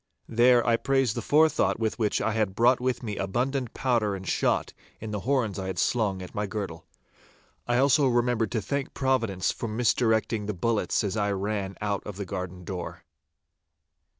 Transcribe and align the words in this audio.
Then 0.27 0.63
I 0.65 0.77
praised 0.77 1.13
the 1.13 1.21
forethought 1.21 1.79
with 1.79 1.99
which 1.99 2.21
I 2.21 2.31
had 2.31 2.55
brought 2.55 2.81
with 2.81 3.03
me 3.03 3.17
abundant 3.17 3.75
powder 3.75 4.15
and 4.15 4.27
shot 4.27 4.73
in 4.99 5.11
the 5.11 5.19
horns 5.29 5.59
I 5.59 5.67
had 5.67 5.77
slung 5.77 6.23
at 6.23 6.33
my 6.33 6.47
girdle. 6.47 6.87
I 7.67 7.77
also 7.77 8.07
remembered 8.07 8.49
to 8.53 8.63
thank 8.63 8.95
Providence 8.95 9.51
for 9.51 9.67
misdirecting 9.67 10.47
the 10.47 10.55
bullets 10.55 11.03
as 11.03 11.15
I 11.15 11.31
ran 11.33 11.77
out 11.81 12.01
of 12.07 12.15
the 12.17 12.25
garden 12.25 12.63
door. 12.65 13.03